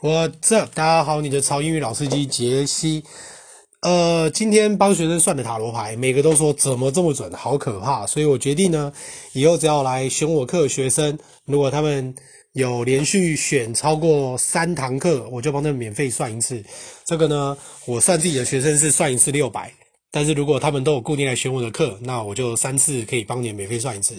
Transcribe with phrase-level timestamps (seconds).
[0.00, 3.02] 我这大家好，你的超英语老司机杰西。
[3.80, 8.06] 呃，今天帮学生算的塔罗牌，每个都说怎么这么准，好可怕。
[8.06, 8.92] 所以我决定呢，
[9.32, 12.14] 以后只要来选我课的学生，如果他们
[12.52, 16.62] 有连续选超过三堂课，我就帮他们免费算一次。
[17.04, 17.56] 这个呢，
[17.86, 19.72] 我算自己的学生是算一次六百，
[20.10, 24.14] 但是如果他们都有固定来选我的课，那我就三次可以帮你免费算一次，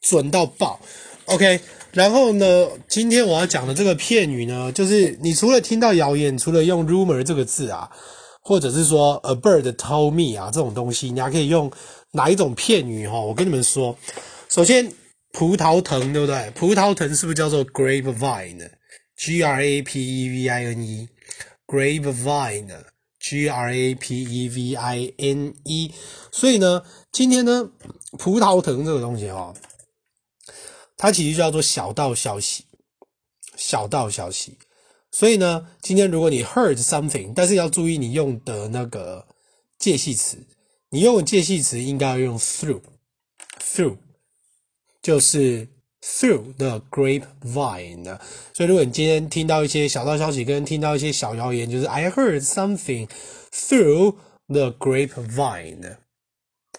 [0.00, 0.80] 准到爆。
[1.26, 1.60] OK，
[1.92, 7.90] 然后呢，今天我要讲的这个片语呢，就是你除了听到谣言，除了用 rumor 这个字啊，
[8.42, 11.68] 或者是说 a bird told me 啊这种东西，你还可以用
[12.12, 13.20] 哪一种片语哈？
[13.20, 13.96] 我跟你们说，
[14.48, 14.92] 首先
[15.32, 16.50] 葡萄藤对不对？
[16.54, 25.12] 葡萄藤是不是叫做 grapevine？G R A P E V I N E，grapevine，G R A P E V I
[25.18, 25.92] N E。
[26.30, 27.68] 所以呢，今天呢，
[28.16, 29.52] 葡萄藤这个东西哈。
[31.00, 32.66] 它其实叫做小道消息，
[33.56, 34.58] 小道消息。
[35.10, 39.26] 所以呢，今天如果你 heard something，但是要注意你用的那个
[39.78, 40.46] 介系词，
[40.90, 43.96] 你用的介系词应该要用 through，through
[45.00, 45.68] 就是
[46.02, 48.18] through the grapevine。
[48.52, 53.08] 所以如果你今天听到一些小道消息，跟听到一些小谣言，就是 I heard something
[53.50, 54.16] through
[54.48, 55.96] the grapevine。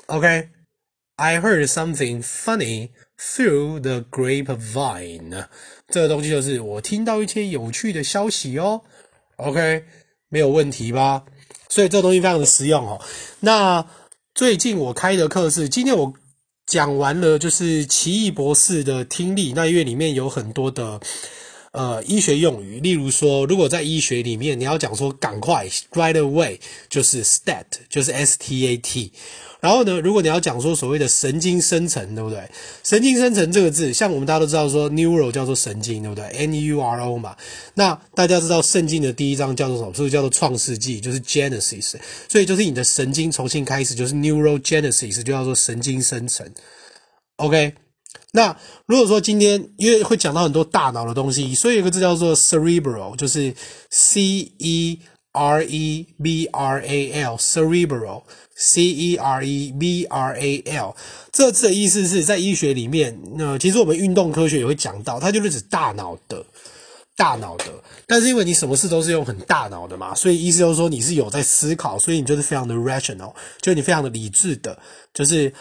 [0.06, 2.92] OK，I heard something funny。
[3.24, 5.46] Through the grapevine，
[5.88, 8.82] 这个东西就是我听到一些有趣的消息哦。
[9.36, 9.86] OK，
[10.28, 11.24] 没有问题吧？
[11.70, 13.00] 所以这个东西非常的实用哦。
[13.42, 13.86] 那
[14.34, 16.12] 最近我开的课是，今天我
[16.66, 19.54] 讲完了，就是奇异博士的听力。
[19.56, 21.00] 那因为里面有很多的
[21.72, 29.12] 呃医学用语，例如说，如果在医学里面你要讲说赶快 right away，就是 stat，就是 S T A T。
[29.62, 32.50] 然后呢，如果你要讲说所谓的神经生成，对不对？
[32.84, 37.38] 神经生成这个字，像我们大家都知道说 neuro 叫做神经，对不对？N U R O 嘛。
[37.76, 39.94] 那大家知道圣经的第一章叫做什么？
[39.94, 41.00] 是不是叫做创世纪？
[41.00, 41.94] 就是 Genesis。
[42.28, 46.50] 所以就是你的神经重新开始，就是 neurogenesis，就叫做神经生成。
[47.36, 47.74] OK。
[48.32, 48.56] 那
[48.86, 53.54] 如果说今天因为会讲到很多大脑的东西，所以有个字叫做 cerebral，就是
[53.90, 54.22] C
[54.58, 55.00] E
[55.32, 58.24] R E B R A L，cerebral。
[58.64, 60.96] C E R E B R A L，
[61.32, 66.46] 这个字的意思是在医学里面，那其实我们运动科学也会讲到，它就是指大脑的，
[67.18, 67.66] 大脑的。
[68.06, 74.78] 但是因为你什么事都是用很大脑的嘛，所以意思就是说你是有在思考，所以你就是非常的 rational，就是你非常的理智的，
[75.12, 75.52] 就是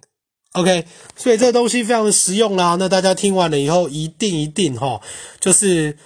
[0.53, 2.77] OK，所以这个东西非常的实用啦。
[2.79, 5.03] 那大家听完了以后，一定一定哈，
[5.39, 5.99] 就是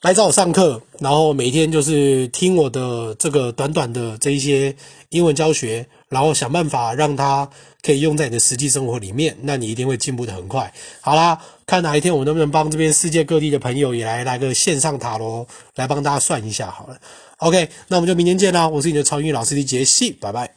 [0.00, 4.74] 来找我上课，然后每天就是听我的这个短短的这一些
[5.10, 7.50] 英文教学，然后想办法让它
[7.82, 9.36] 可以用在你的实际生活里面。
[9.42, 10.72] 那你一定会进步的很快。
[11.02, 16.98] 好啦，看哪一天我能不能帮这边世界各地的朋友也来来个线上塔罗，来帮大家算一下好了。
[17.36, 18.66] OK，那我们就明天见啦。
[18.66, 20.50] 我是你的超英老师李杰西，拜拜。